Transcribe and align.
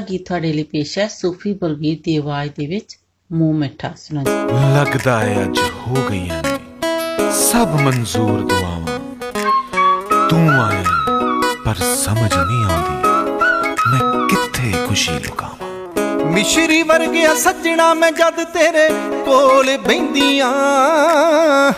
ਗੀਤ 0.00 0.26
ਤੁਹਾਡੇ 0.26 0.52
ਲਈ 0.52 0.62
ਪੇਸ਼ 0.62 0.98
ਹੈ 0.98 1.08
ਸੂਫੀ 1.08 1.52
ਬਲਵੀਰ 1.52 1.98
ਦੀ 2.04 2.16
ਆਵਾਜ਼ 2.16 2.50
ਦੇ 2.50 2.66
ਵਿੱਚ 2.66 2.96
ਮੂੰਹ 3.32 3.54
ਮਿੱਠਾ। 3.54 3.92
ਸੁਣੋ 3.96 4.20
ਜੀ। 4.20 4.32
ਲੱਗਦਾ 4.74 5.18
ਹੈ 5.20 5.42
ਅੱਜ 5.42 5.58
ਹੋ 5.58 5.96
ਗਈਆਂ 6.10 6.42
ਨੇ 6.42 6.58
ਸਭ 7.32 7.68
ਮਨਜ਼ੂਰ 7.80 8.40
ਦੁਆਵਾਂ। 8.40 8.98
ਤੂੰ 10.28 10.50
ਆਏ 10.50 10.84
ਪਰ 11.64 11.74
ਸਮਝ 11.74 12.34
ਨਹੀਂ 12.34 12.64
ਆਉਂਦੀ 12.64 12.96
ਮੈਂ 13.90 14.28
ਕਿੱਥੇ 14.28 14.86
ਖੁਸ਼ੀ 14.86 15.12
ਲੁਕਾਵਾਂ। 15.12 16.26
ਮਿਸ਼ਰੀ 16.26 16.82
ਵਰਗਿਆ 16.82 17.34
ਸੱਜਣਾ 17.34 17.94
ਮੈਂ 17.94 18.12
ਜਦ 18.12 18.44
ਤੇਰੇ 18.44 18.88
ਕੋਲ 19.24 19.76
ਬੈੰਦੀਆਂ 19.78 20.52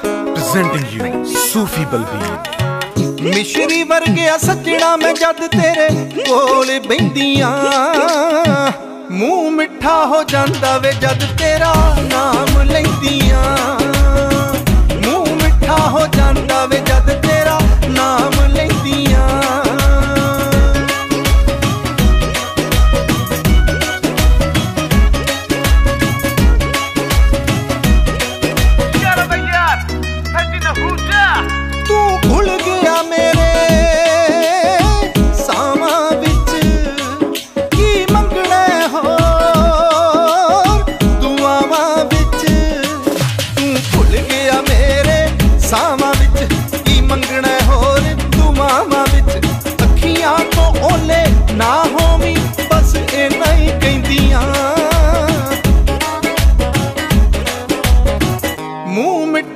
ਪ੍ਰੈਜ਼ੈਂਟਿੰਗ 0.04 0.92
ਯੂ 0.92 1.24
ਸੂਫੀ 1.24 1.84
ਬਲਬੀਰ 1.84 2.61
ਮਿਸ਼ਰੀ 3.22 3.82
ਵਰਗਿਆ 3.82 4.36
ਸੱਜਣਾ 4.38 4.96
ਮੈਂ 4.96 5.12
ਜਦ 5.14 5.46
ਤੇਰੇ 5.46 5.88
ਕੋਲ 6.28 6.80
ਬੈੰਦੀਆਂ। 6.80 7.50
ਮੂੰਹ 9.10 9.50
ਮਿੱਠਾ 9.50 10.04
ਹੋ 10.06 10.22
ਜਾਂਦਾ 10.22 10.78
ਵੇ 10.78 10.92
ਜਦ 10.92 11.24
ਤੇਰਾ 11.38 11.74
ਨਾਮ 12.02 12.62
ਲੈਂਦੀਆਂ। 12.62 13.78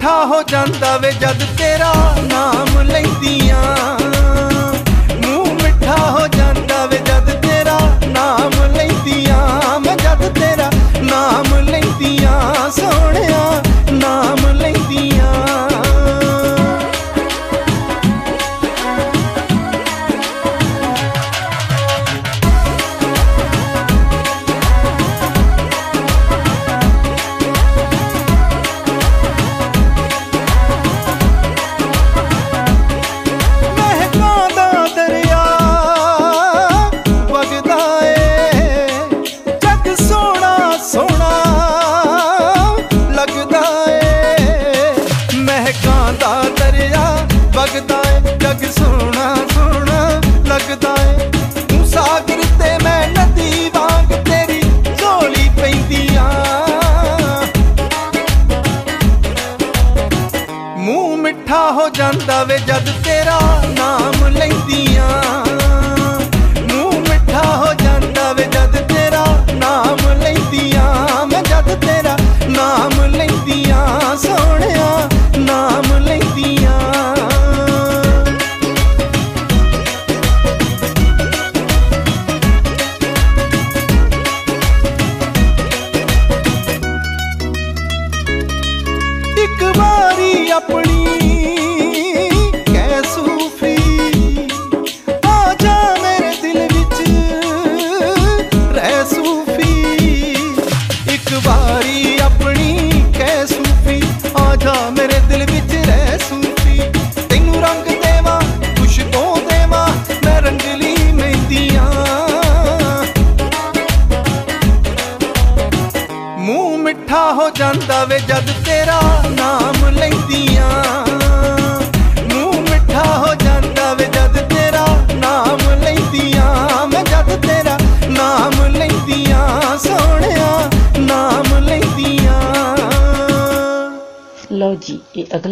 ਮਿੱਠਾ 0.07 0.25
ਹੋ 0.25 0.43
ਜਾਂਦਾ 0.43 0.97
ਵੇ 0.97 1.11
ਜਦ 1.13 1.43
ਤੇਰਾ 1.59 1.93
ਨਾਮ 2.23 2.81
ਲੈਂਦੀਆਂ। 2.89 3.63
ਮੂੰਹ 5.25 5.49
ਮਿੱਠਾ 5.63 5.97
ਹੋ 6.11 6.27
ਜਾਂਦਾ 6.37 6.85
ਵੇ 6.87 6.99
ਜਦ 6.99 7.31
ਤੇਰਾ 7.43 7.79
ਨਾਮ 8.07 8.53
ਲੈਂਦੀਆਂ। 8.75 9.81
ਮੈਂ 9.81 9.97
ਜਦ 9.97 10.23
ਤੇਰਾ 10.39 10.71
ਨਾਮ 11.03 11.55
ਲੈਂਦੀਆਂ, 11.71 12.71
ਸੋਹਣਿਆ 12.71 13.36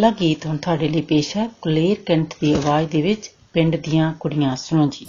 ਅਗਲਾ 0.05 0.15
ਗੀਤ 0.19 0.45
ਹੁਣ 0.45 0.57
ਤੁਹਾਡੇ 0.57 0.87
ਲਈ 0.87 1.01
ਪੇਸ਼ 1.01 1.35
ਹੈ 1.37 1.47
ਕੁਲੇਰ 1.61 2.01
ਕੰਠ 2.05 2.33
ਦੀ 2.41 2.51
ਆਵਾਜ਼ 2.53 2.89
ਦੇ 2.89 3.01
ਵਿੱਚ 3.01 3.29
ਪਿੰਡ 3.53 3.75
ਦੀਆਂ 3.75 4.13
ਕੁੜੀਆਂ 4.19 4.55
ਸੁਣੋ 4.55 4.87
ਜੀ। 4.87 5.05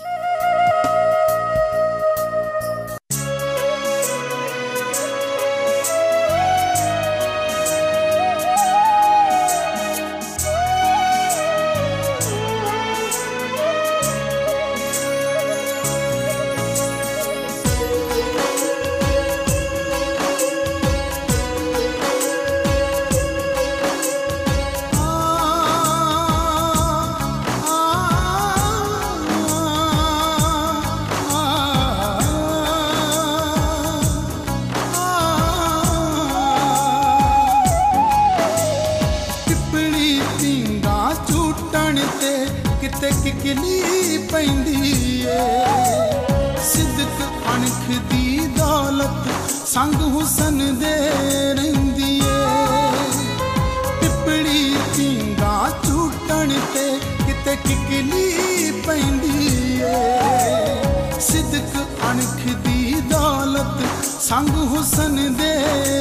ਸੰਗ 64.29 64.49
ਹੁਸਨ 64.49 65.35
ਦੇ 65.35 65.55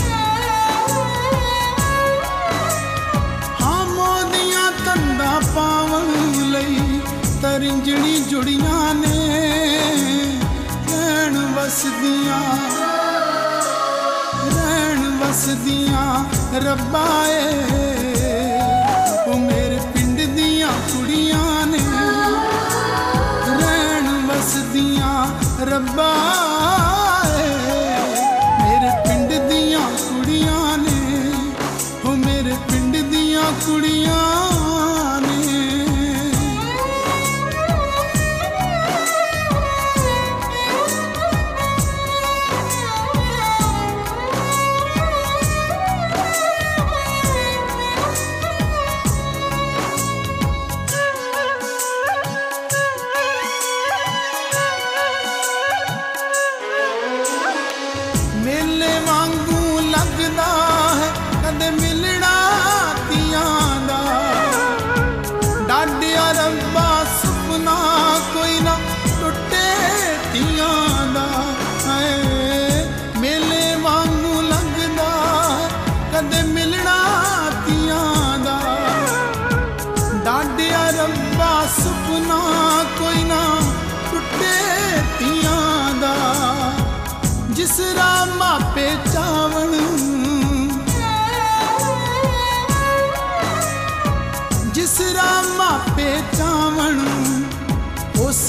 ਹਾਂ, 3.63 3.87
ਮੋਦੀਆਂ 3.87 4.73
ਤੰਦਾ 4.87 5.41
ਪਾਵਨ 5.55 6.11
ਲਈ। 6.51 7.01
ਤਰਿੰਜਣੀ 7.43 8.21
ਜੁੜੀਆਂ 8.21 8.95
ਨੇ, 8.95 9.41
ਰਹਿਣ 10.91 11.39
ਵਸਦੀਆਂ। 11.55 12.43
ਰਹਿਣ 14.57 15.11
ਵਸਦੀਆਂ, 15.11 16.25
ਰੱਬਾ 16.61 17.27
ਏ। 17.29 17.82
ਰੱਬਾ 25.65 26.13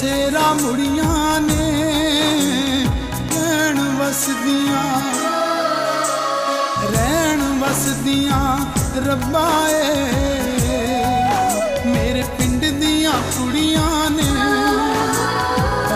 ਬਸੇਰਾ 0.04 0.52
ਮੁੜੀਆਂ 0.52 1.40
ਨੇ 1.40 1.70
ਰਹਿਣ 3.30 3.78
ਵਸਦੀਆਂ। 3.98 4.82
ਰਹਿਣ 6.90 7.40
ਵਸਦੀਆਂ 7.60 8.66
ਰੱਬਾ 9.06 9.48
ਏ। 9.70 9.94
ਮੇਰੇ 11.86 12.24
ਪਿੰਡ 12.38 12.64
ਦੀਆਂ 12.64 13.12
ਕੁੜੀਆਂ 13.38 14.10
ਨੇ 14.10 14.30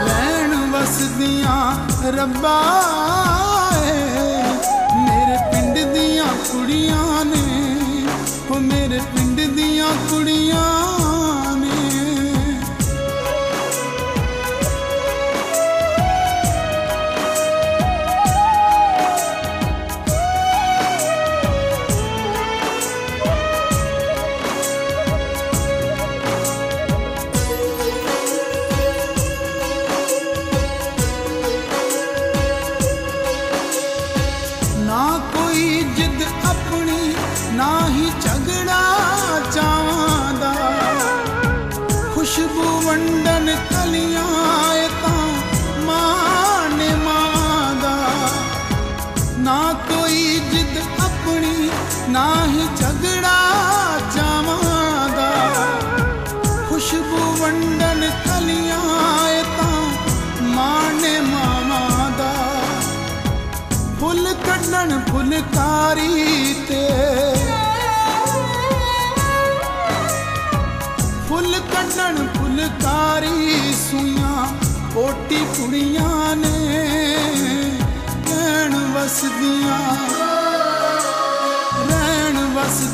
ਰਹਿਣ 0.04 0.56
ਵਸਦੀਆਂ 0.70 1.60
ਰੱਬਾ। 2.12 2.58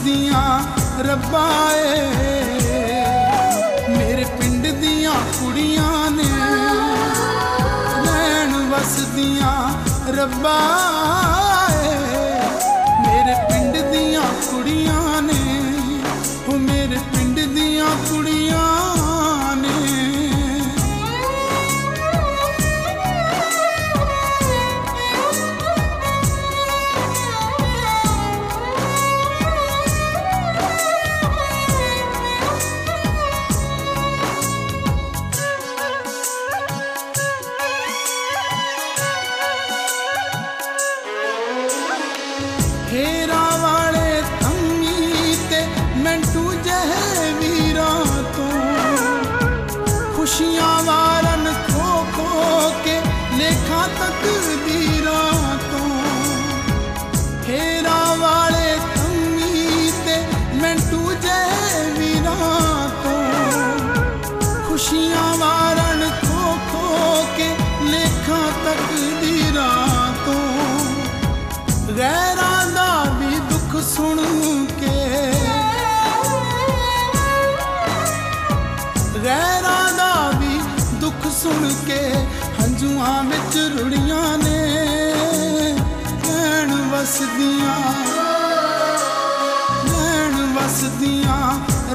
ਦੀਆਂ 0.05 1.03
ਰੱਬਾਏ 1.05 2.01
ਮੇਰੇ 3.89 4.25
ਪਿੰਡ 4.39 4.67
ਦੀਆਂ 4.81 5.13
ਕੁੜੀਆਂ 5.39 6.11
ਨੇ 6.11 6.29
ਲੈਣ 8.05 8.57
ਵਸਦੀਆਂ 8.71 9.57
ਰੱਬਾ। 10.17 10.59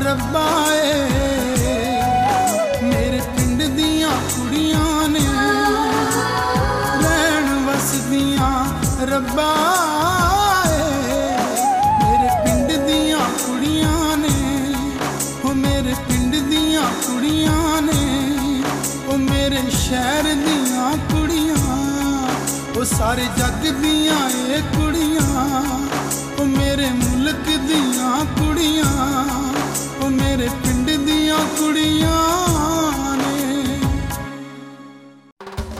ਰੱਬਾ 0.09 0.43
ਏ, 0.73 0.93
ਮੇਰੇ 2.83 3.19
ਪਿੰਡ 3.35 3.61
ਦੀਆਂ 3.63 4.09
ਕੁੜੀਆਂ 4.29 5.07
ਨੇ 5.09 5.19
ਰਹਿਣ 7.03 7.49
ਵਸਦੀਆਂ 7.65 8.49
ਰੱਬਾ 9.07 9.51
ਏ, 10.67 11.19
ਮੇਰੇ 11.99 12.29
ਪਿੰਡ 12.45 12.71
ਦੀਆਂ 12.85 13.19
ਕੁੜੀਆਂ 13.45 14.17
ਨੇ 14.17 14.33
ਹੋ 15.45 15.53
ਮੇਰੇ 15.55 15.93
ਪਿੰਡ 16.07 16.35
ਦੀਆਂ 16.49 16.87
ਕੁੜੀਆਂ 17.05 17.81
ਨੇ, 17.81 18.01
ਉਹ 19.07 19.17
ਮੇਰੇ 19.17 19.61
ਸ਼ਹਿਰ 19.77 20.33
ਦੀਆਂ 20.35 20.91
ਕੁੜੀਆਂ, 21.11 21.77
ਉਹ 22.77 22.83
ਸਾਰੇ 22.97 23.27
ਜੱਗ 23.37 23.71
ਦੀਆਂ 23.81 24.19
ਏ 24.47 24.61
ਕੁੜੀਆਂ, 24.75 25.45
ਉਹ 26.39 26.45
ਮੇਰੇ 26.47 26.89
ਮੁਲਕ 26.95 27.45
ਦੀਆਂ 27.67 28.25
ਕੁੜੀਆਂ। 28.35 29.48
ਮੇਰੇ 30.09 30.49
ਪਿੰਡ 30.63 30.91
ਦੀਆਂ 30.91 31.39
ਕੁੜੀਆਂ 31.57 33.17
ਨੇ। 33.17 33.79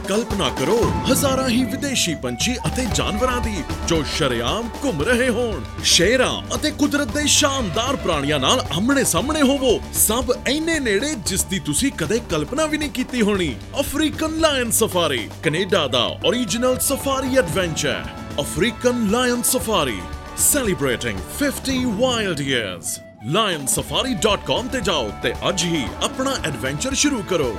ਕਲਪਨਾ 0.08 0.50
ਕਰੋ, 0.50 0.92
ਹਜ਼ਾਰਾਂ 1.12 1.50
ਹੀ 1.50 1.64
ਵਿਦੇਸ਼ੀ 1.64 2.16
ਪੰਛੀ 2.16 2.56
ਅਤੇ 2.56 2.86
ਜਾਨਵਰਾਂ 2.96 3.42
ਦੀ 3.42 3.64
ਜੋ 3.88 4.04
ਸ਼ਰਿਆਮ 4.18 4.70
ਘੁੰਮ 4.84 5.02
ਰਹੇ 5.02 5.30
ਹੋਣ। 5.30 5.62
ਸ਼ੇਰਾਂ 5.84 6.56
ਅਤੇ 6.56 6.72
ਕੁਦਰਤ 6.72 7.08
ਦੇ 7.08 7.26
ਸ਼ਾਨਦਾਰ 7.28 7.96
ਪ੍ਰਾਣੀਆਂ 7.96 8.40
ਨਾਲ 8.40 8.66
ਆਮਣੇ 8.78 9.04
ਸਾਹਮਣੇ 9.04 9.42
ਹੋਵੋ। 9.42 9.80
ਸਭ 9.94 10.32
ਐਨੇ 10.48 10.80
ਨੇੜੇ 10.80 11.14
ਜਿਸ 11.26 11.44
ਦੀ 11.44 11.60
ਤੁਸੀਂ 11.60 11.92
ਕਦੇ 11.92 12.20
ਕਲਪਨਾ 12.30 12.66
ਵੀ 12.66 12.78
ਨਹੀਂ 12.78 12.90
ਕੀਤੀ 12.90 13.22
ਹੋਣੀ। 13.22 13.56
ਅਫਰੀਕਨ 13.80 14.40
ਲਾਇਨ 14.40 14.72
ਸਫਾਰੀ, 14.72 15.30
ਕੈਨੇਡਾ 15.44 15.88
ਦਾ 15.88 16.20
origignal 16.30 16.80
safari 16.80 17.38
adventure 17.38 18.04
African 18.40 19.08
lion 19.12 19.42
safari, 19.42 20.00
celebrating 20.40 21.18
50 21.40 21.80
wild 22.02 22.42
years 22.48 23.09
lionsafari.com 23.28 24.70
ਤੇ 24.72 24.82
ਜਾਓ 24.82 25.12
ਤੇ 25.24 25.34
ਅੱਜ 25.50 25.64
ਹੀ 25.64 25.86
ਆਪਣਾ 26.04 26.36
ਐਡਵੈਂਚਰ 26.46 26.94
ਸ਼ੁਰੂ 26.94 27.24
ਕਰੋ। 27.30 27.58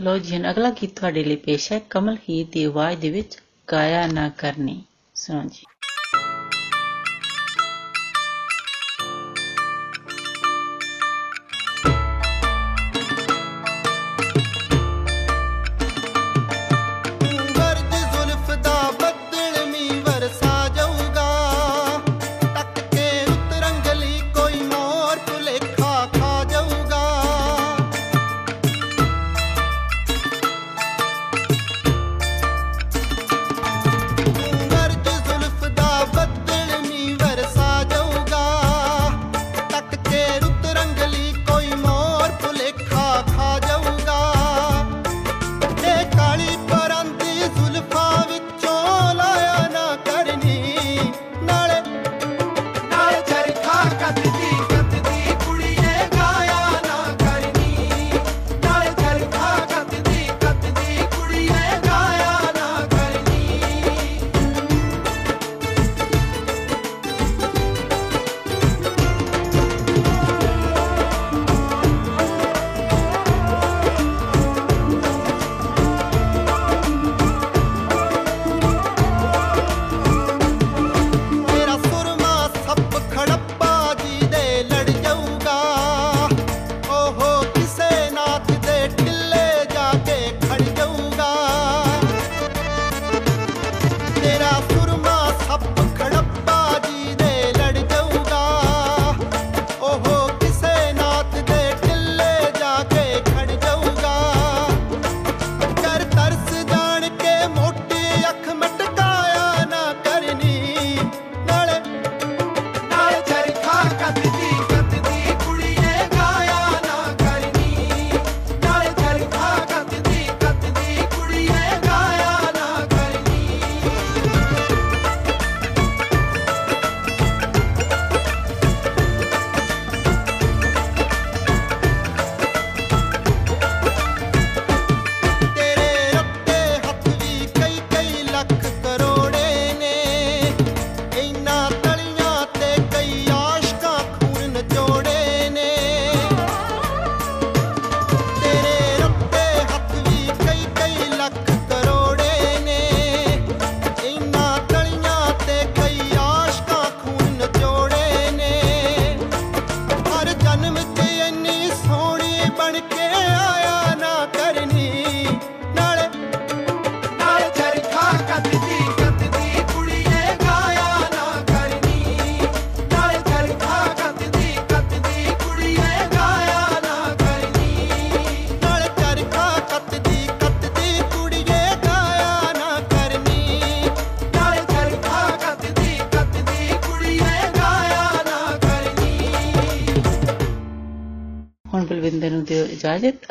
ਲੋ 0.00 0.18
ਜੀ, 0.18 0.36
ਹੁਣ 0.36 0.50
ਅਗਲਾ 0.50 0.70
ਗੀਤ 0.70 0.96
ਤੁਹਾਡੇ 0.96 1.24
ਲਈ 1.24 1.36
ਪੇਸ਼ 1.36 1.72
ਹੈ 1.72 1.80
ਕਮਲ 1.90 2.16
ਹੀਰ 2.28 2.46
ਦੀ 2.52 2.64
ਆਵਾਜ਼ 2.64 3.00
ਦੇ 3.00 3.10
ਵਿੱਚ, 3.10 3.38
ਗਾਇਆ 3.72 4.06
ਨਾ 4.06 4.28
ਕਰਨੀ। 4.28 4.82
ਸੁਣੋ 5.14 5.42
ਜੀ। 5.42 5.64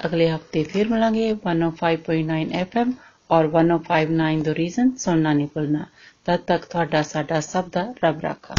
ਇਜਾਜ਼ਤ 0.04 0.06
ਅਗਲੇ 0.06 0.28
ਹਫਤੇ 0.30 0.62
ਫਿਰ 0.64 0.88
ਮਿਲਾਂਗੇ 0.88 1.30
105.9 1.33 2.40
FM 2.62 2.90
ਔਰ 3.30 3.46
1059 3.52 4.42
ਦੋ 4.44 4.54
ਰੀਜ਼ਨ 4.54 4.90
ਸੁਣਨਾ 4.98 5.33
ਨਹੀਂ 5.33 5.46
ਭੁੱਲਣਾ 5.54 5.85
ਤਦ 6.26 6.40
ਤੱਕ 6.46 6.64
ਤੁਹਾਡਾ 6.66 7.02
ਸਾਡਾ 7.04 7.40
ਸਭ 7.46 7.70
ਦਾ 7.72 7.87
ਰੱਬ 8.04 8.20
ਰਾਖਾ 8.22 8.54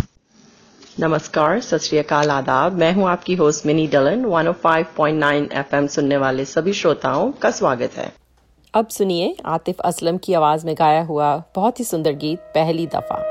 नमस्कार 1.01 1.59
सत 1.65 1.83
श्री 1.83 1.97
अकाल 1.99 2.31
आदाब 2.31 2.73
मैं 2.79 2.87
हूं 2.95 3.05
आपकी 3.11 3.35
होस्ट 3.35 3.67
मिनी 3.67 3.85
डलन 3.93 4.25
105.9 4.31 5.29
एफएम 5.61 5.87
सुनने 5.93 6.17
वाले 6.23 6.45
सभी 6.47 6.73
श्रोताओं 6.81 7.31
का 7.39 7.53
स्वागत 7.53 7.95
है 7.97 8.09
अब 8.73 8.91
सुनिए 8.91 9.31
आतिफ 9.53 9.85
असलम 9.85 10.21
की 10.25 10.37
आवाज 10.41 10.65
में 10.65 10.75
गाया 10.79 11.07
हुआ 11.07 11.31
बहुत 11.55 11.79
ही 11.81 11.87
सुंदर 11.87 12.21
गीत 12.21 12.53
पहली 12.55 12.87
दफा 12.93 13.23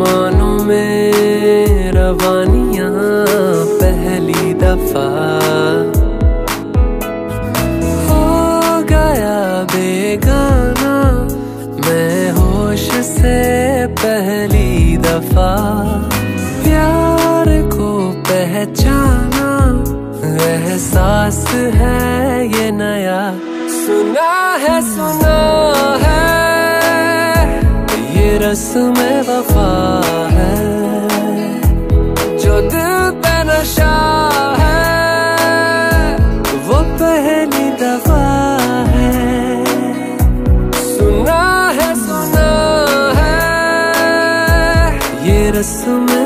आसमानों 0.00 0.64
में 0.64 1.92
रवानियाँ 1.92 2.90
पहली 3.80 4.54
दफ़ा। 4.54 5.08
हो 8.08 8.24
गया 8.88 9.40
बेगाना, 9.72 10.94
मैं 11.84 12.30
होश 12.32 12.88
से 13.10 13.36
पहली 14.00 14.96
दफ़ा। 14.96 15.52
प्यार 16.64 17.48
को 17.68 17.90
पहचाना, 18.30 19.50
एहसास 20.48 21.44
है 21.76 22.46
ये 22.48 22.70
नया। 22.72 23.20
सुना 23.76 24.32
है, 24.64 24.80
सुना 24.94 25.29
रस्म 28.50 29.02
वफा 29.26 29.72
है, 30.32 30.54
जो 32.42 32.54
दिल 32.70 32.94
पे 33.22 33.34
नशा 33.48 33.90
है, 34.60 36.16
वो 36.68 36.78
पहली 37.02 37.68
दफ़ा 37.82 38.24
है। 38.94 39.12
सुना 40.80 41.44
है 41.78 41.88
सुना 42.00 42.50
है, 43.18 43.38
ये 45.28 45.38
रस्म 45.58 46.19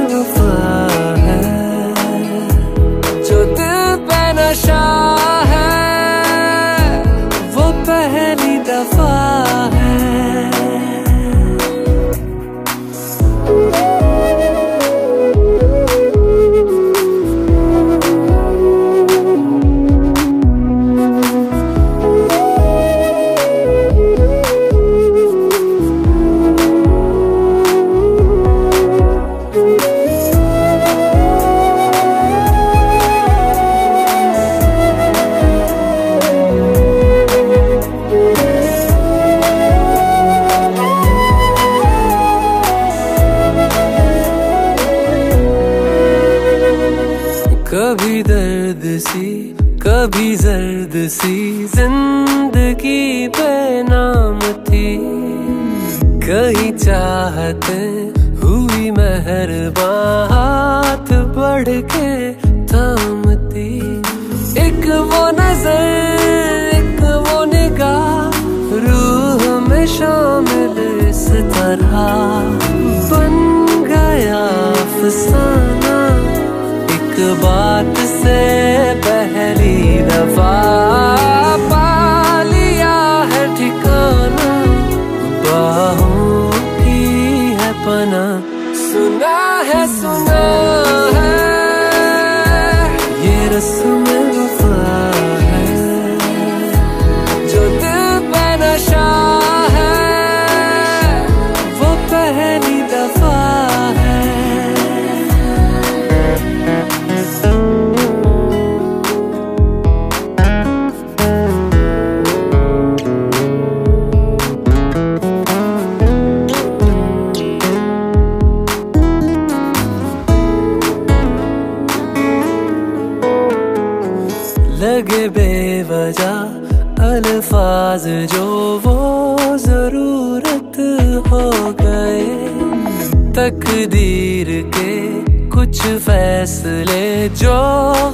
फैसले 136.44 137.28
जो 137.40 137.58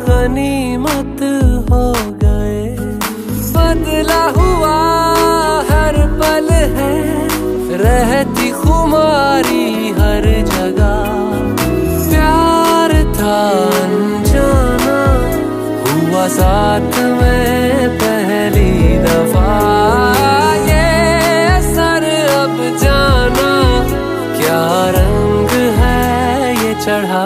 गनीमत 0.01 1.23
हो 1.71 1.87
गए। 2.21 2.61
बदला 3.55 4.21
हुआ 4.37 4.77
हर 5.71 5.97
पल 6.21 6.49
है, 6.77 6.95
रहती 7.83 8.51
खुमारी 8.53 9.66
हर 9.99 10.31
जगह। 10.53 11.03
प्यार 12.07 12.95
था 13.19 13.37
अनजाना, 13.81 15.03
हुआ 15.83 16.27
साथ 16.38 16.99
में 17.19 17.99
पहली 17.99 18.99
दफ़ा। 19.07 19.61
ये 20.71 20.88
असर 21.59 22.12
अब 22.38 22.59
जाना, 22.83 23.55
क्या 24.38 24.66
रंग 24.99 25.62
है 25.81 26.55
ये 26.64 26.75
चढ़ा? 26.85 27.25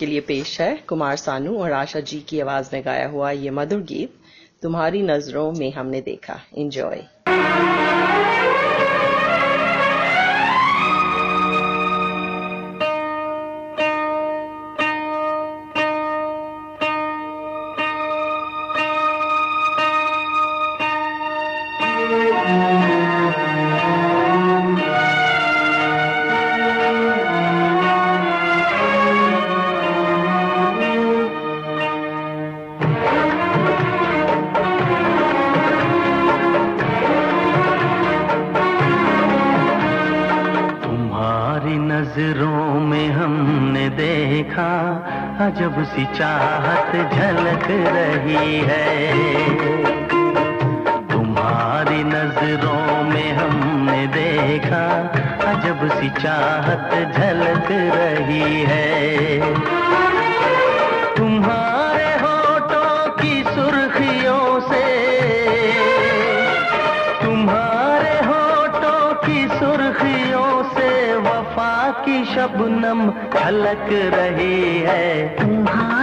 आपके 0.00 0.06
लिए 0.06 0.20
पेश 0.20 0.60
है 0.60 0.74
कुमार 0.88 1.16
सानू 1.16 1.56
और 1.60 1.72
आशा 1.72 2.00
जी 2.00 2.20
की 2.28 2.40
आवाज़ 2.40 2.70
में 2.72 2.84
गाया 2.84 3.08
हुआ 3.08 3.30
ये 3.30 3.50
मधुर 3.50 3.80
गीत 3.84 4.14
तुम्हारी 4.62 5.02
नज़रों 5.02 5.50
में 5.52 5.72
हमने 5.72 6.00
देखा। 6.00 6.40
इंजॉय 6.56 7.04
सी 45.90 46.04
चाहत 46.04 46.92
झलक 47.14 47.66
रही 47.70 48.60
है। 48.60 49.79
महक 73.80 74.14
रही 74.14 74.78
है। 74.78 75.28
तुम्हारा 75.40 75.99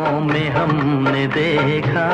आँखों 0.00 0.20
में 0.20 0.48
हमने 0.50 1.26
देखा 1.26 2.08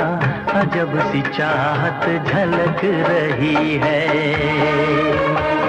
अजब 0.60 0.98
सी 1.10 1.20
चाहत 1.36 2.06
झलक 2.26 2.80
रही 3.08 3.76
है। 3.82 5.65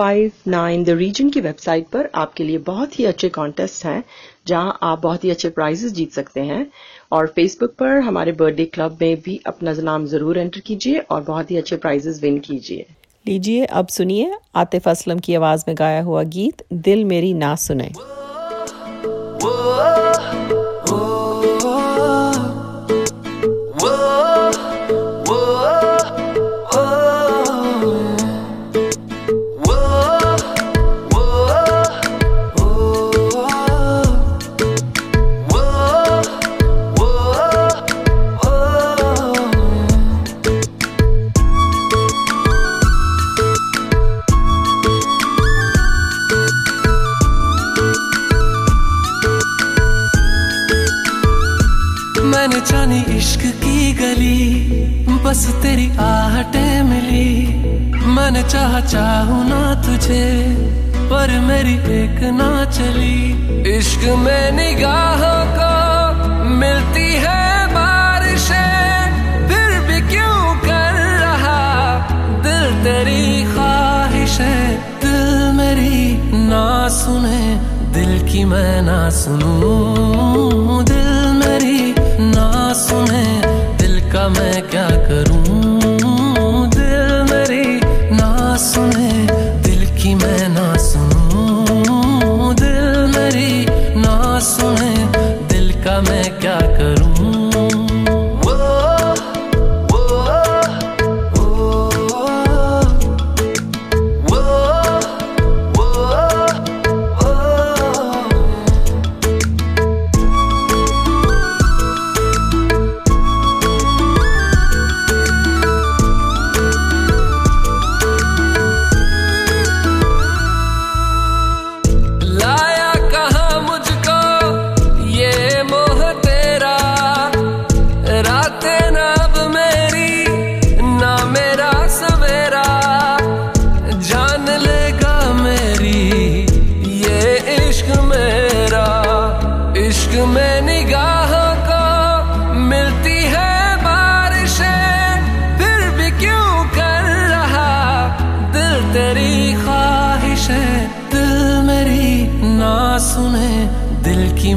1059 0.00 0.84
द 0.84 0.88
रीजन 0.88 1.30
की 1.30 1.40
वेबसाइट 1.40 1.86
पर 1.86 2.08
आपके 2.14 2.44
लिए 2.44 2.58
बहुत 2.58 2.98
ही 2.98 3.04
अच्छे 3.04 3.28
कॉन्टेस्ट 3.28 3.84
हैं 3.86 4.04
जहाँ 4.46 4.78
आप 4.82 5.00
बहुत 5.00 5.24
ही 5.24 5.30
अच्छे 5.30 5.48
प्राइजेस 5.48 5.92
जीत 5.92 6.12
सकते 6.12 6.40
हैं। 6.40 6.66
और 7.12 7.26
फेसबुक 7.26 7.70
पर 7.70 7.98
हमारे 8.00 8.32
बर्थडे 8.32 8.64
क्लब 8.64 8.98
में 9.00 9.20
भी 9.20 9.40
अपना 9.46 9.72
नाम 9.72 10.06
ज़रूर 10.06 10.38
एंटर 10.38 10.60
कीजिए 10.60 10.98
और 10.98 11.20
बहुत 11.20 11.50
ही 11.50 11.56
अच्छे 11.56 11.76
प्राइजेस 11.76 12.22
विन 12.22 12.38
कीजिए। 12.38 12.86
लीजिए 13.26 13.64
अब 13.64 13.88
सुनिए 13.88 14.34
आतिफ 14.54 14.88
असलम 14.88 15.18
की 15.18 15.34
आवाज़ 15.34 15.64
में 15.68 15.76
गाया 15.78 16.02
हुआ 16.02 16.22
गीत 16.22 16.62
दिल 16.72 17.04
मेरी 17.04 17.34
ना 17.34 17.54
सुने। 17.54 17.90
मैंने 19.34 20.47
मैं 78.58 78.80
ना 78.82 78.98
सुनूं 79.14 80.27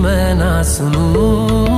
मैं 0.02 0.36
ना 0.36 0.64
सुनूं। 0.64 1.71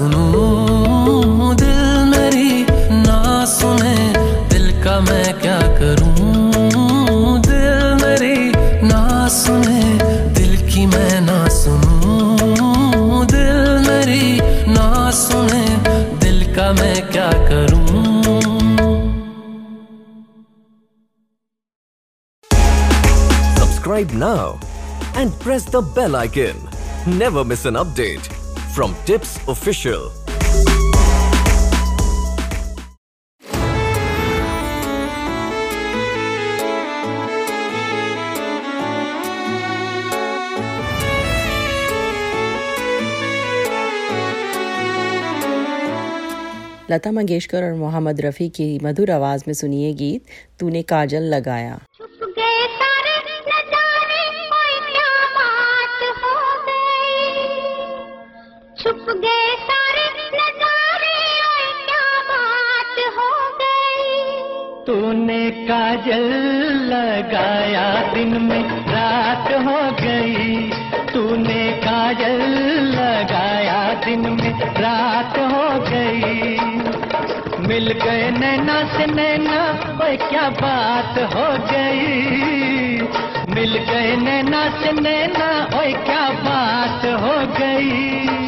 सुनूं 0.00 1.54
दिल 1.60 1.88
मेरी 2.10 2.52
ना 3.04 3.16
सुने 3.46 3.96
दिल 4.52 4.70
का 4.84 4.94
मैं 5.08 5.32
क्या 5.40 5.58
करूँ 5.80 7.40
दिल 7.46 7.82
मेरी 8.02 8.38
ना 8.88 9.02
सुने 9.36 9.82
दिल 10.38 10.56
की 10.70 10.86
मैं 10.94 11.20
ना 11.26 11.36
सुनूं 11.58 13.26
दिल 13.34 13.60
मेरी 13.88 14.24
ना 14.72 14.88
सुने 15.20 15.62
दिल 16.24 16.42
का 16.56 16.72
मैं 16.80 16.96
क्या 17.12 17.30
करूँ 17.52 18.08
Subscribe 23.60 24.18
now 24.26 24.58
and 25.14 25.40
press 25.40 25.64
the 25.66 25.82
bell 25.96 26.22
icon. 26.26 26.68
Never 27.24 27.44
miss 27.44 27.66
an 27.66 27.74
update 27.74 28.39
from 28.74 28.94
Tips 29.04 29.38
Official. 29.48 30.02
Lata 46.90 47.10
Mangeshkar 47.12 47.64
और 47.64 47.74
मोहम्मद 47.74 48.20
रफ़ी 48.20 48.48
की 48.48 48.78
मधुर 48.82 49.10
आवाज़ 49.10 49.44
में 49.46 49.54
सुनिए 49.54 49.92
गीत, 49.94 50.22
तूने 50.60 50.82
काजल 50.82 51.22
लगाया 51.34 51.78
तूने 64.90 65.50
काजल 65.50 66.24
लगाया 66.82 68.12
दिन 68.14 68.42
में 68.42 68.62
रात 68.88 69.52
हो 69.52 70.06
गई। 70.06 70.70
तूने 71.14 71.72
काजल 71.72 72.42
लगाया 72.90 73.94
दिन 73.94 74.20
में 74.20 74.60
रात 74.60 75.38
हो 75.38 75.80
गई। 75.90 76.58
मिल 77.68 77.92
गए 77.92 78.30
नैना 78.30 78.98
से 78.98 79.06
नैना, 79.06 79.62
ओए 80.02 80.16
क्या 80.16 80.48
बात 80.48 81.18
हो 81.18 81.66
गई। 81.72 82.20
मिल 83.54 83.78
गए 83.78 84.16
नैना 84.16 84.68
से 84.68 84.92
नैना, 84.92 85.78
ओए 85.78 85.92
क्या 85.92 86.28
बात 86.30 87.04
हो 87.04 87.54
गई। 87.58 88.39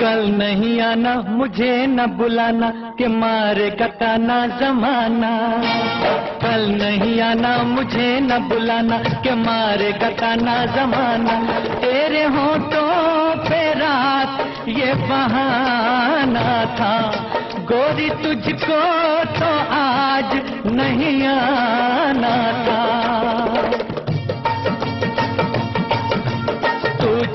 कल 0.00 0.28
नहीं 0.28 0.80
आना, 0.80 1.14
मुझे 1.28 1.86
न 1.86 2.06
बुलाना 2.06 2.70
के 2.70 3.08
मारे 3.08 3.70
कटाना 3.70 4.46
जमाना। 4.46 5.62
कल 6.42 6.68
नहीं 6.68 7.20
आना, 7.20 7.58
मुझे 7.58 8.20
न 8.20 8.38
बुलाना 8.38 8.98
के 8.98 9.34
मारे 9.34 9.92
कटाना 9.92 10.66
जमाना। 10.66 11.52
तेरे 11.74 12.24
होठों 12.24 13.36
पे 13.48 13.74
रात, 13.74 14.38
ये 14.68 14.94
बहाना 14.94 16.64
था। 16.64 17.24
गोरी 17.60 18.10
तुझको 18.10 18.80
तो 19.24 19.50
आज 19.74 20.42
नहीं 20.66 21.26
आना 21.26 22.36
था। 22.52 23.07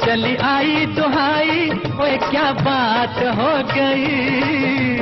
चली 0.05 0.35
आई 0.35 0.85
दुहाई, 0.85 1.69
ओए 2.01 2.17
क्या 2.17 2.51
बात 2.51 3.17
हो 3.39 3.51
गई? 3.73 4.97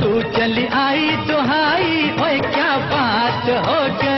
तू 0.00 0.22
चली 0.38 0.66
आई 0.66 1.10
दुहाई, 1.10 2.10
ओए 2.22 2.40
क्या 2.40 2.76
बात 2.76 3.68
हो 3.68 3.80
गई? 4.02 4.09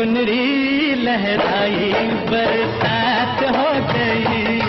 चुनरी 0.00 0.94
लहराई 0.94 1.92
बरसात 2.30 3.42
हो 3.56 3.68
गई। 3.92 4.60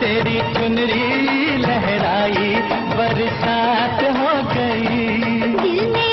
तेरी 0.00 0.38
चुनरी 0.54 1.56
लहराई 1.56 2.54
बरसात 2.96 4.02
हो 4.18 4.32
गई। 4.54 6.05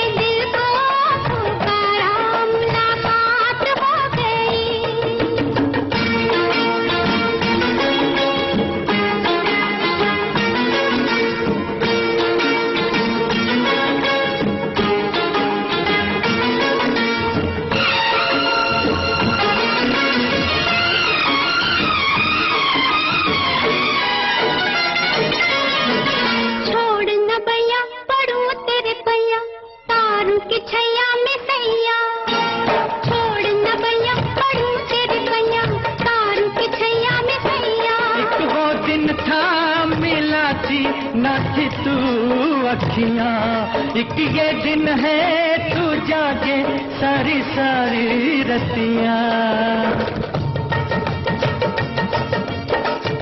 सारी 47.52 48.42
रतिया 48.48 49.16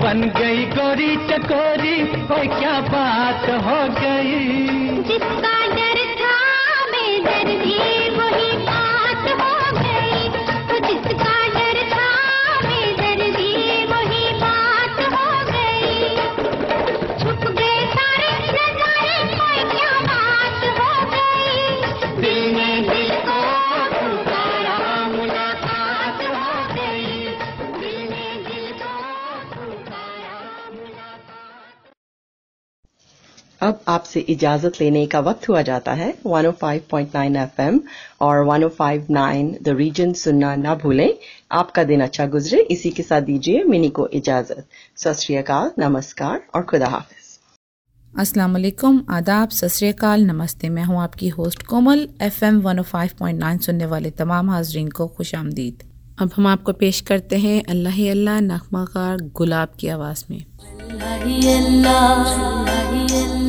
बन 0.02 0.22
गई 0.38 0.64
गोरी 0.76 1.14
चकोरी 1.28 1.96
ओए 2.36 2.46
क्या 2.58 2.80
बात 2.94 3.48
हो 3.66 3.78
गई? 4.00 4.40
जिसका 5.10 5.54
अब 33.62 33.80
आपसे 33.88 34.20
इजाज़त 34.20 34.80
लेने 34.80 35.06
का 35.06 35.20
वक्त 35.20 35.48
हुआ 35.48 35.62
जाता 35.62 35.92
है। 35.92 36.14
105.9 36.26 37.36
एफएम 37.36 37.80
और 38.20 38.44
105.9 38.46 39.52
द 39.62 39.74
रीजन 39.78 40.12
सुनना 40.12 40.54
ना 40.56 40.74
भूलें। 40.74 41.12
आपका 41.52 41.84
दिन 41.84 42.00
अच्छा 42.00 42.26
गुजरे। 42.26 42.60
इसी 42.70 42.90
के 42.90 43.02
साथ 43.02 43.20
दीजिए 43.20 43.62
मिनी 43.64 43.88
को 43.88 44.06
इजाज़त। 44.12 44.64
सत 44.96 45.74
नमस्कार 45.78 46.42
और 46.54 46.62
खुदा 46.62 46.86
हाफिज। 46.86 47.30
अस्सलाम 48.14 48.52
वालेकुम। 48.52 49.02
आदाब। 49.10 49.48
सत 49.50 50.04
नमस्ते। 50.04 50.68
मैं 50.68 50.84
हूँ 50.84 51.00
आपकी 51.02 51.28
होस्ट 51.28 51.62
कोमल। 51.62 52.08
एफएम 52.22 52.60
105.9 52.62 53.58
सुनने 53.58 53.86
वाले 53.86 54.10
तमाम 54.10 54.50
हाजरीन 54.50 54.88
को 54.88 55.06
खुश 55.06 55.34
आमदीद। 55.34 55.76
अब 56.20 56.30
हम 56.36 56.46
आपको 56.46 56.72
पेश 56.72 57.00
करते 57.00 57.36
हैं 57.36 57.62
अल्लाह 57.64 57.92
ही 57.92 58.08
अल्लाह 58.08 58.40
नगमाकार 58.40 59.16
गुलाब 59.34 59.68
की 59.80 59.88
आवाज़ 59.88 60.24
में। 60.30 60.44
अल्लाह। 61.58 63.41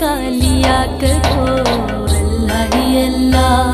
का 0.00 0.14
लिया 0.28 0.78
करो 1.00 1.44
अल्लाह 2.14 2.62
ही 2.74 2.86
अल्लाह 3.04 3.73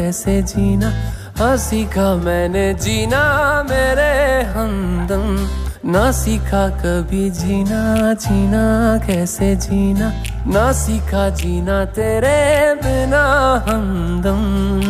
कैसे 0.00 0.42
जीना? 0.42 0.92
हाँ 1.38 1.56
सीखा 1.56 2.14
मैंने 2.14 2.74
जीना, 2.74 3.22
मेरे 3.70 4.42
हमदम। 4.42 5.48
ना 5.90 6.12
सीखा 6.12 6.68
कभी 6.68 7.30
जीना 7.30 8.12
जीना 8.14 8.98
कैसे 9.06 9.56
जीना? 9.56 10.12
ना 10.46 10.72
सीखा 10.72 11.28
जीना 11.30 11.84
तेरे 11.84 12.74
बिना 12.74 13.24
हमदम। 13.68 14.89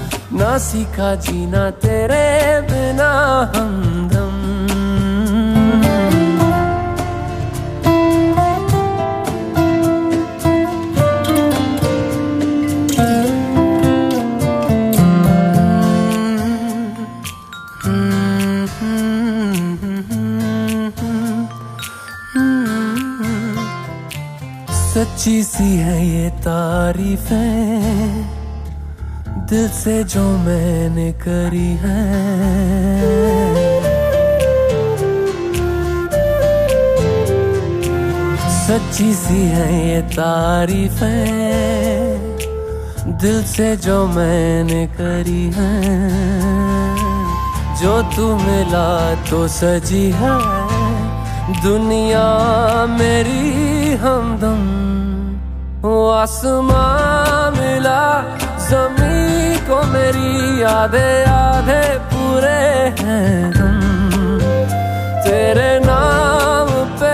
ना 0.41 0.57
सीखा 0.57 1.13
जीना 1.21 1.69
तेरे 1.81 2.25
बिना 2.69 3.09
हमदम 3.53 4.39
सच्ची 24.91 25.43
सी 25.43 25.75
है 25.77 25.97
ये 26.07 26.29
तारीफें। 26.41 28.30
दिल 29.51 29.69
से 29.69 30.03
जो 30.03 30.37
मैंने 30.37 31.11
करी 31.11 31.67
है। 31.67 32.01
सच्ची 38.67 39.13
सी 39.13 39.43
है 39.43 39.89
ये 39.89 40.01
तारीफें। 40.01 41.03
दिल 43.21 43.43
से 43.43 43.75
जो 43.75 44.07
मैंने 44.07 44.87
करी 44.87 45.51
है। 45.55 45.81
जो 47.75 48.01
तू 48.01 48.35
मिला 48.35 49.15
तो 49.15 49.47
सजी 49.47 50.11
है। 50.15 50.37
दुनिया 51.63 52.27
मेरी 52.85 53.93
हमदम। 53.95 54.81
आसमां 56.21 57.51
मिला 57.51 58.21
जमी 58.69 58.95
को 58.95 59.00
मेरी 59.83 60.61
आधे 60.61 61.23
आधे 61.23 61.83
पूरे 62.13 62.61
हैं 62.99 63.53
हम 63.53 64.39
तेरे 65.25 65.79
नाम 65.85 66.67
पे 67.01 67.13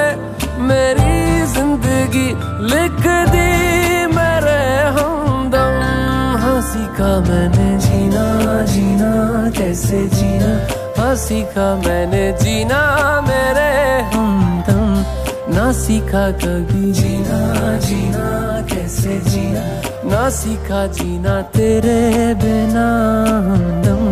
मेरी 0.62 1.46
ज़िंदगी 1.46 2.28
लिख 2.74 3.02
दी, 3.32 3.50
मेरे 4.16 4.60
हमदम। 4.98 5.80
हाँ 6.42 6.62
का 7.00 7.20
मैंने 7.20 7.78
जीना 7.78 8.26
जीना, 8.66 9.12
कैसे 9.58 10.08
जीना? 10.08 10.52
हँसी 11.00 11.26
सीखा 11.26 11.76
मैंने 11.76 12.32
जीना, 12.32 12.82
मेरे 13.22 13.72
हमदम। 14.14 15.56
ना 15.56 15.72
सीखा 15.72 16.32
कभी 16.32 16.92
जीना 16.92 17.78
जीना, 17.78 18.28
कैसे 18.74 19.20
जीना? 19.20 19.77
ना 20.10 20.30
सीखा 20.30 20.86
जीना 20.96 21.42
तेरे 21.56 22.00
बिना 22.42 22.88
हमदम 23.48 24.08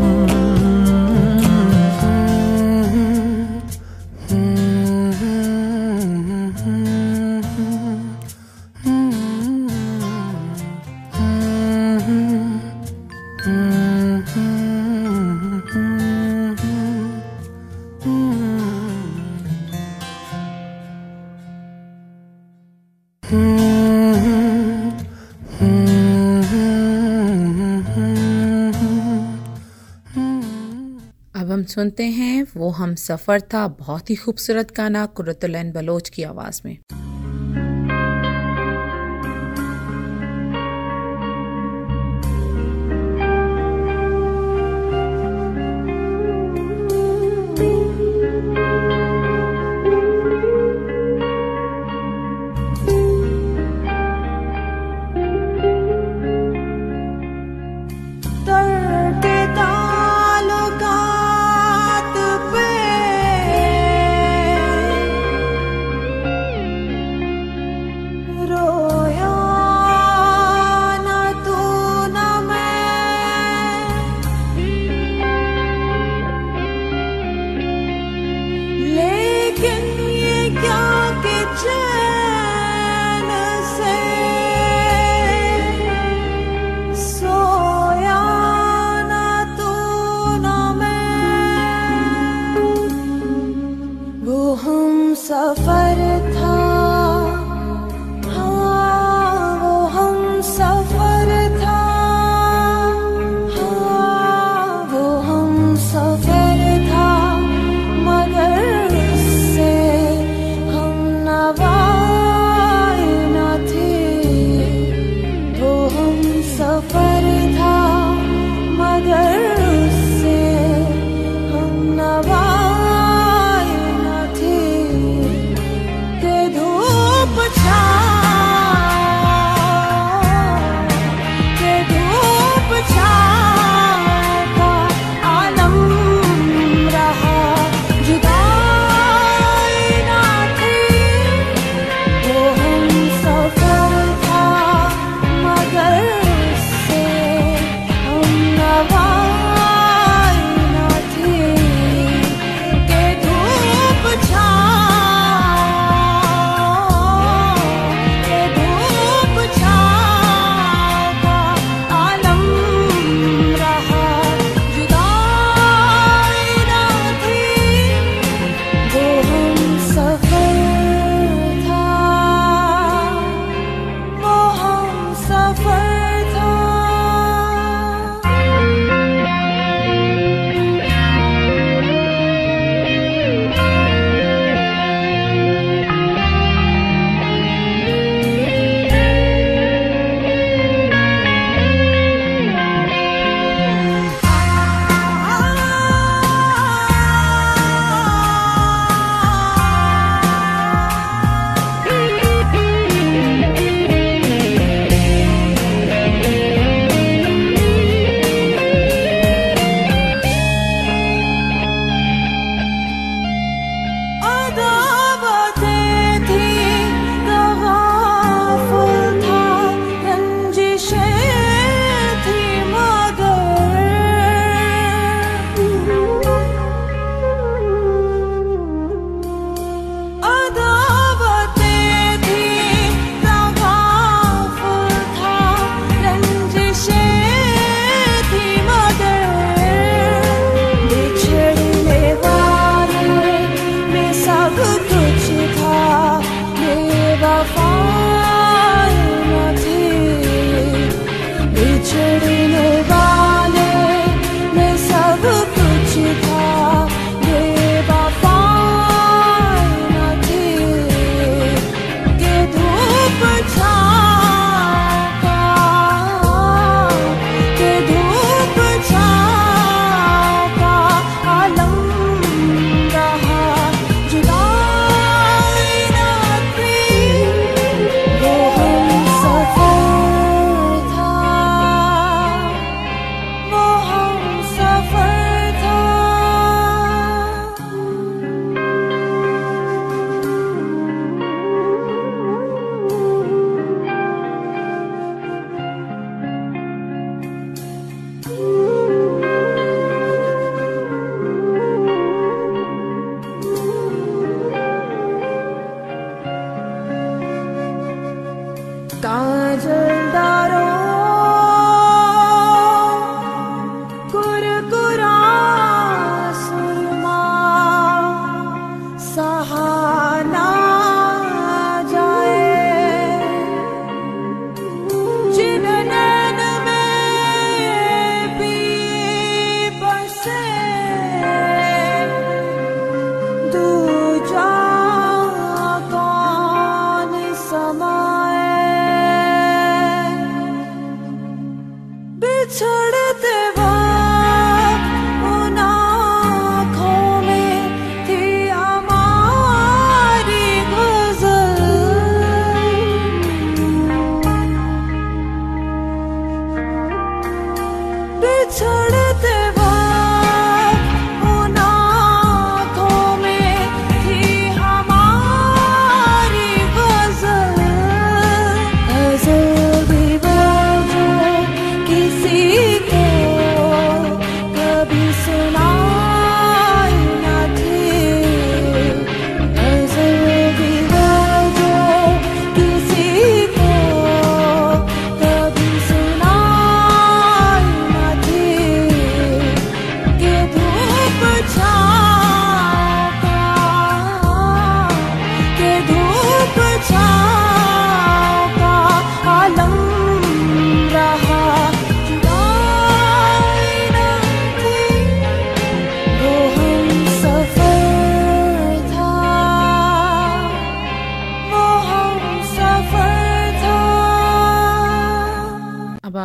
अब 13.45 14.84
सुनते 31.66 32.03
हैं, 32.03 32.47
वो 32.57 32.70
हम 32.70 32.95
सफ़र 32.95 33.41
था, 33.41 33.68
बहुत 33.68 34.09
ही 34.09 34.16
खूबसूरत 34.16 34.76
गाना, 34.78 35.05
कुरतुलैन 35.05 35.72
बलोच 35.72 36.09
की 36.09 36.24
आवाज़ 36.24 36.61
में। 36.66 36.78